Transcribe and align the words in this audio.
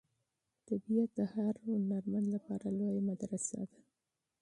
طبیعت 0.67 1.09
د 1.17 1.19
هر 1.33 1.53
هنرمند 1.65 2.27
لپاره 2.35 2.65
لویه 2.77 3.03
مدرسه 3.09 3.59
ده. 3.69 3.79